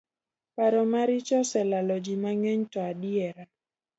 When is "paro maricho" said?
0.55-1.35